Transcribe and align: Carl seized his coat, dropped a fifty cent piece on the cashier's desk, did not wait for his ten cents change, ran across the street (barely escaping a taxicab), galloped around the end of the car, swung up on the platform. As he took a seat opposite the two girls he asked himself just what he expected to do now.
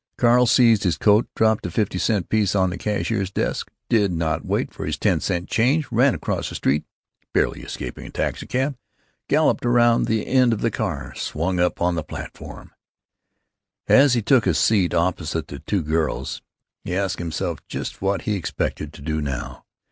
Carl 0.17 0.47
seized 0.47 0.83
his 0.83 0.97
coat, 0.97 1.27
dropped 1.35 1.63
a 1.63 1.69
fifty 1.69 1.99
cent 1.99 2.27
piece 2.27 2.55
on 2.55 2.71
the 2.71 2.77
cashier's 2.79 3.29
desk, 3.29 3.69
did 3.87 4.11
not 4.11 4.43
wait 4.43 4.73
for 4.73 4.87
his 4.87 4.97
ten 4.97 5.19
cents 5.19 5.51
change, 5.53 5.85
ran 5.91 6.15
across 6.15 6.49
the 6.49 6.55
street 6.55 6.85
(barely 7.35 7.61
escaping 7.61 8.07
a 8.07 8.09
taxicab), 8.09 8.75
galloped 9.29 9.63
around 9.63 10.07
the 10.07 10.25
end 10.25 10.53
of 10.53 10.61
the 10.61 10.71
car, 10.71 11.13
swung 11.15 11.59
up 11.59 11.79
on 11.83 11.93
the 11.93 12.03
platform. 12.03 12.71
As 13.85 14.15
he 14.15 14.23
took 14.23 14.47
a 14.47 14.55
seat 14.55 14.95
opposite 14.95 15.49
the 15.49 15.59
two 15.59 15.83
girls 15.83 16.41
he 16.83 16.95
asked 16.95 17.19
himself 17.19 17.59
just 17.67 18.01
what 18.01 18.23
he 18.23 18.33
expected 18.35 18.93
to 18.93 19.03
do 19.03 19.21
now. 19.21 19.65